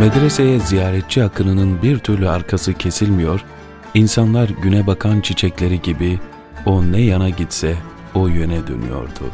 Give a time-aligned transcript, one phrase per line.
[0.00, 3.44] Medreseye ziyaretçi akınının bir türlü arkası kesilmiyor,
[3.94, 6.20] insanlar güne bakan çiçekleri gibi
[6.66, 7.76] o ne yana gitse
[8.14, 9.30] o yöne dönüyordu.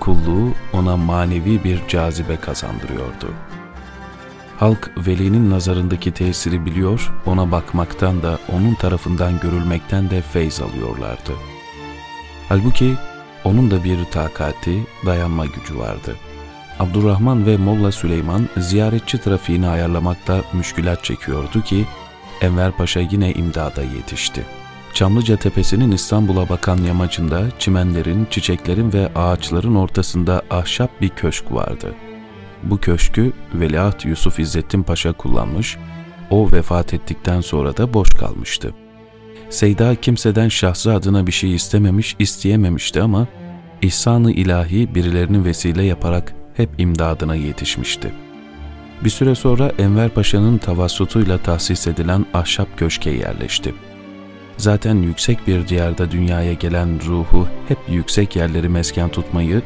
[0.00, 3.30] Kulluğu ona manevi bir cazibe kazandırıyordu.
[4.58, 11.32] Halk velinin nazarındaki tesiri biliyor, ona bakmaktan da onun tarafından görülmekten de feyz alıyorlardı.
[12.48, 12.94] Halbuki
[13.44, 16.16] onun da bir takati, dayanma gücü vardı.
[16.78, 21.84] Abdurrahman ve Molla Süleyman ziyaretçi trafiğini ayarlamakta müşkülat çekiyordu ki
[22.40, 24.44] Enver Paşa yine imdada yetişti.
[24.94, 31.94] Çamlıca Tepesi'nin İstanbul'a bakan yamacında çimenlerin, çiçeklerin ve ağaçların ortasında ahşap bir köşk vardı.
[32.62, 35.76] Bu köşkü Veliaht Yusuf İzzettin Paşa kullanmış,
[36.30, 38.74] o vefat ettikten sonra da boş kalmıştı.
[39.50, 43.26] Seyda kimseden şahsı adına bir şey istememiş, isteyememişti ama
[43.82, 48.12] ihsanı ilahi birilerini vesile yaparak hep imdadına yetişmişti.
[49.04, 53.74] Bir süre sonra Enver Paşa'nın tavassutuyla tahsis edilen ahşap köşke yerleşti.
[54.56, 59.62] Zaten yüksek bir diyarda dünyaya gelen ruhu hep yüksek yerleri mesken tutmayı,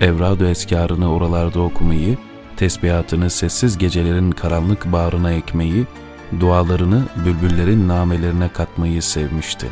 [0.00, 2.16] evrad-ı eskarını oralarda okumayı,
[2.56, 5.86] tesbihatını sessiz gecelerin karanlık bağrına ekmeyi,
[6.40, 9.66] dualarını bülbüllerin namelerine katmayı sevmişti.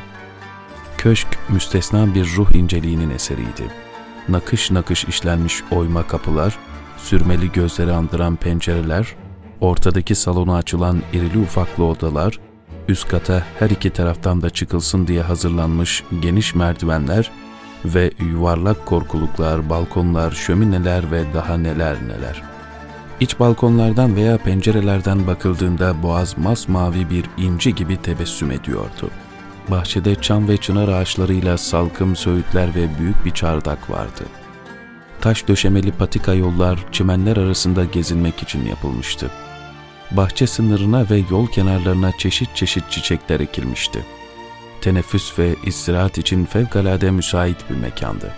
[0.98, 3.83] Köşk müstesna bir ruh inceliğinin eseriydi.
[4.28, 6.58] Nakış nakış işlenmiş oyma kapılar,
[6.97, 9.14] sürmeli gözleri andıran pencereler,
[9.61, 12.39] ortadaki salona açılan irili ufaklı odalar,
[12.89, 17.31] üst kata her iki taraftan da çıkılsın diye hazırlanmış geniş merdivenler
[17.84, 22.42] ve yuvarlak korkuluklar, balkonlar, şömineler ve daha neler neler.
[23.20, 29.11] İç balkonlardan veya pencerelerden bakıldığında boğaz masmavi bir inci gibi tebessüm ediyordu.
[29.68, 34.24] Bahçede çam ve çınar ağaçlarıyla salkım söğütler ve büyük bir çardak vardı.
[35.20, 39.30] Taş döşemeli patika yollar çimenler arasında gezinmek için yapılmıştı
[40.16, 44.04] bahçe sınırına ve yol kenarlarına çeşit çeşit çiçekler ekilmişti.
[44.80, 48.32] Teneffüs ve istirahat için fevkalade müsait bir mekandı.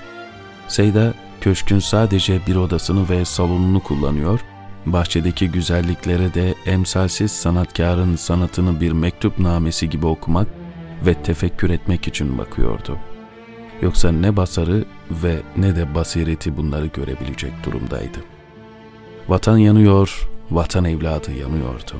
[0.68, 4.40] Seyda, köşkün sadece bir odasını ve salonunu kullanıyor,
[4.86, 10.46] bahçedeki güzelliklere de emsalsiz sanatkarın sanatını bir mektup namesi gibi okumak
[11.02, 12.98] ve tefekkür etmek için bakıyordu.
[13.82, 18.18] Yoksa ne basarı ve ne de basireti bunları görebilecek durumdaydı.
[19.28, 21.92] Vatan yanıyor, vatan evladı yanıyordu.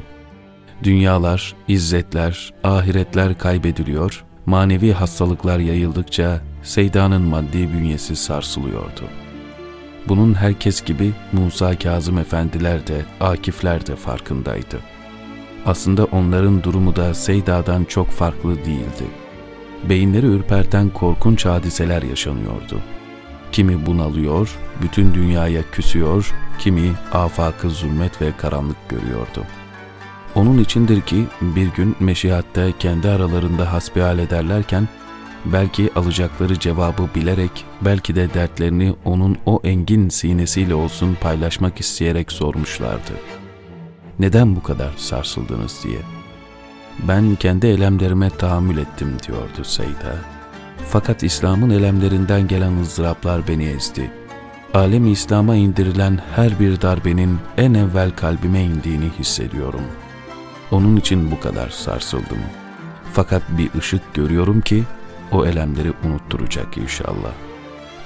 [0.82, 9.02] Dünyalar, izzetler, ahiretler kaybediliyor, manevi hastalıklar yayıldıkça Seyda'nın maddi bünyesi sarsılıyordu.
[10.08, 14.78] Bunun herkes gibi Musa Kazım efendiler de, Akifler de farkındaydı.
[15.66, 19.06] Aslında onların durumu da Seyda'dan çok farklı değildi.
[19.88, 22.80] Beyinleri ürperten korkunç hadiseler yaşanıyordu.
[23.52, 29.44] Kimi bunalıyor, bütün dünyaya küsüyor, kimi afakı zulmet ve karanlık görüyordu.
[30.34, 34.88] Onun içindir ki bir gün meşihatte kendi aralarında hasbihal ederlerken
[35.44, 43.12] belki alacakları cevabı bilerek belki de dertlerini onun o engin sinesiyle olsun paylaşmak isteyerek sormuşlardı.
[44.18, 45.98] Neden bu kadar sarsıldınız diye.
[47.08, 50.16] Ben kendi elemlerime tahammül ettim diyordu Seyda.
[50.88, 54.10] Fakat İslam'ın elemlerinden gelen ızdıraplar beni ezdi.
[54.74, 59.84] Alem İslam'a indirilen her bir darbenin en evvel kalbime indiğini hissediyorum.
[60.70, 62.38] Onun için bu kadar sarsıldım.
[63.12, 64.84] Fakat bir ışık görüyorum ki
[65.32, 67.32] o elemleri unutturacak inşallah.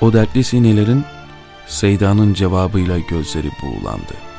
[0.00, 1.04] O dertli sinelerin
[1.66, 4.29] Seyda'nın cevabıyla gözleri buğulandı.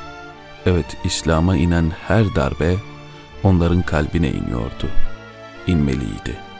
[0.65, 2.75] Evet, İslam'a inen her darbe
[3.43, 4.87] onların kalbine iniyordu.
[5.67, 6.51] İnmeliydi.''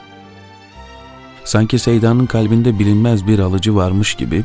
[1.44, 4.44] Sanki Seyda'nın kalbinde bilinmez bir alıcı varmış gibi,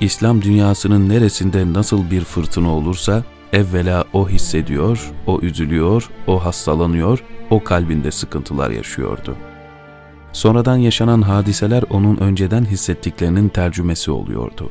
[0.00, 7.64] İslam dünyasının neresinde nasıl bir fırtına olursa, evvela o hissediyor, o üzülüyor, o hastalanıyor, o
[7.64, 9.36] kalbinde sıkıntılar yaşıyordu.
[10.32, 14.70] Sonradan yaşanan hadiseler onun önceden hissettiklerinin tercümesi oluyordu.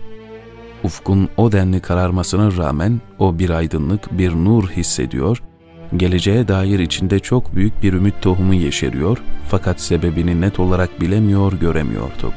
[0.86, 5.42] Ufkun o denli kararmasına rağmen o bir aydınlık, bir nur hissediyor
[5.98, 9.18] geleceğe dair içinde çok büyük bir ümit tohumu yeşeriyor
[9.50, 12.34] fakat sebebini net olarak bilemiyor, göremiyordu.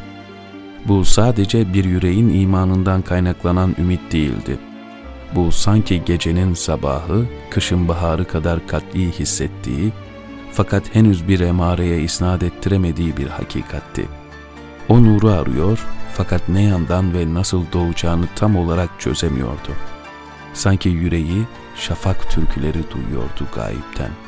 [0.88, 4.58] Bu sadece bir yüreğin imanından kaynaklanan ümit değildi.
[5.34, 9.93] Bu sanki gecenin sabahı, kışın baharı kadar kat'i hissettiği
[10.52, 14.05] fakat henüz bir emareye isnat ettiremediği bir hakikatti.
[14.88, 15.87] O nuru arıyor
[16.19, 19.73] fakat ne yandan ve nasıl doğacağını tam olarak çözemiyordu.
[20.55, 24.27] Sanki yüreği şafak türküleri duyuyordu gayipten.''